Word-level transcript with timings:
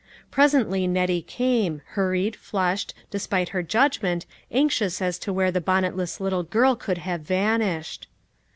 Presently 0.31 0.87
Nettie 0.87 1.21
came, 1.21 1.83
hurried, 1.89 2.35
flushed, 2.35 2.95
despite 3.11 3.49
her 3.49 3.61
judgment, 3.61 4.25
anxious 4.51 4.99
as 4.99 5.19
to 5.19 5.31
where 5.31 5.51
the 5.51 5.61
bonnet 5.61 5.95
less 5.95 6.19
little 6.19 6.41
girl 6.41 6.75
could 6.75 6.97
have 6.97 7.21
vanished. 7.21 8.07